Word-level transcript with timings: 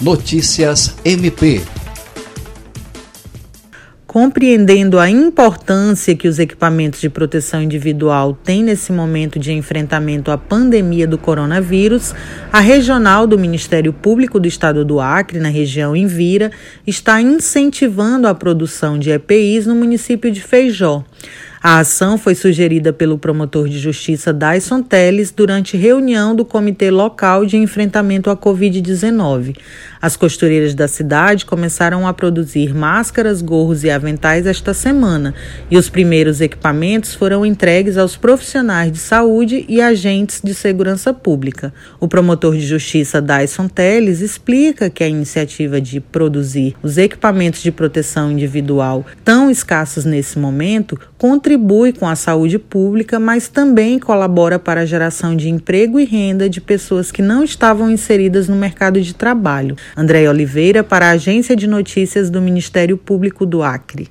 Notícias 0.00 0.94
MP. 1.04 1.60
Compreendendo 4.06 4.96
a 4.96 5.10
importância 5.10 6.14
que 6.14 6.28
os 6.28 6.38
equipamentos 6.38 7.00
de 7.00 7.10
proteção 7.10 7.60
individual 7.60 8.32
têm 8.32 8.62
nesse 8.62 8.92
momento 8.92 9.40
de 9.40 9.52
enfrentamento 9.52 10.30
à 10.30 10.38
pandemia 10.38 11.04
do 11.04 11.18
coronavírus, 11.18 12.14
a 12.52 12.60
regional 12.60 13.26
do 13.26 13.36
Ministério 13.36 13.92
Público 13.92 14.38
do 14.38 14.46
Estado 14.46 14.84
do 14.84 15.00
Acre, 15.00 15.40
na 15.40 15.48
região 15.48 15.96
Envira, 15.96 16.52
está 16.86 17.20
incentivando 17.20 18.28
a 18.28 18.34
produção 18.36 19.00
de 19.00 19.10
EPIs 19.10 19.66
no 19.66 19.74
município 19.74 20.30
de 20.30 20.40
Feijó. 20.40 21.04
A 21.60 21.80
ação 21.80 22.16
foi 22.16 22.36
sugerida 22.36 22.92
pelo 22.92 23.18
promotor 23.18 23.68
de 23.68 23.80
justiça 23.80 24.32
Dyson 24.32 24.80
Teles 24.80 25.32
durante 25.32 25.76
reunião 25.76 26.32
do 26.32 26.44
Comitê 26.44 26.88
Local 26.88 27.44
de 27.44 27.56
Enfrentamento 27.56 28.30
à 28.30 28.36
Covid-19. 28.36 29.56
As 30.00 30.16
costureiras 30.16 30.72
da 30.72 30.86
cidade 30.86 31.44
começaram 31.44 32.06
a 32.06 32.14
produzir 32.14 32.72
máscaras, 32.72 33.42
gorros 33.42 33.82
e 33.82 33.90
aventais 33.90 34.46
esta 34.46 34.72
semana, 34.72 35.34
e 35.68 35.76
os 35.76 35.90
primeiros 35.90 36.40
equipamentos 36.40 37.12
foram 37.14 37.44
entregues 37.44 37.98
aos 37.98 38.16
profissionais 38.16 38.92
de 38.92 38.98
saúde 38.98 39.66
e 39.68 39.80
agentes 39.80 40.40
de 40.40 40.54
segurança 40.54 41.12
pública. 41.12 41.74
O 41.98 42.06
promotor 42.06 42.54
de 42.54 42.64
justiça 42.64 43.20
Dyson 43.20 43.66
Teles 43.66 44.20
explica 44.20 44.88
que 44.88 45.02
a 45.02 45.08
iniciativa 45.08 45.80
de 45.80 45.98
produzir 45.98 46.76
os 46.84 46.96
equipamentos 46.96 47.60
de 47.60 47.72
proteção 47.72 48.30
individual 48.30 49.04
tão 49.24 49.50
escassos 49.50 50.04
nesse 50.04 50.38
momento 50.38 50.96
contribui 51.18 51.47
com 51.98 52.06
a 52.06 52.14
saúde 52.14 52.58
pública, 52.58 53.18
mas 53.18 53.48
também 53.48 53.98
colabora 53.98 54.58
para 54.58 54.82
a 54.82 54.86
geração 54.86 55.34
de 55.34 55.48
emprego 55.48 55.98
e 55.98 56.04
renda 56.04 56.48
de 56.48 56.60
pessoas 56.60 57.10
que 57.10 57.22
não 57.22 57.42
estavam 57.42 57.90
inseridas 57.90 58.48
no 58.48 58.56
mercado 58.56 59.00
de 59.00 59.14
trabalho. 59.14 59.74
André 59.96 60.28
Oliveira, 60.28 60.84
para 60.84 61.06
a 61.06 61.12
Agência 61.12 61.56
de 61.56 61.66
Notícias 61.66 62.28
do 62.28 62.42
Ministério 62.42 62.98
Público 62.98 63.46
do 63.46 63.62
Acre. 63.62 64.06